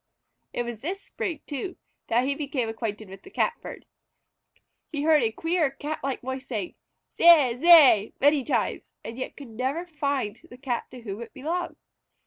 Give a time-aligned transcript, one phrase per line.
[0.51, 3.85] It was this spring, too, that he became acquainted with the Catbird.
[4.91, 6.73] He heard a queer Cat like voice saying
[7.19, 7.55] "Zeay!
[7.57, 11.75] Zeay!" many times, and yet could never find the Cat to whom it belonged.